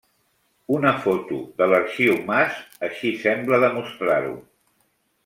[0.77, 2.57] Una foto de l'Arxiu Mas
[2.89, 4.33] així sembla demostrar-ho.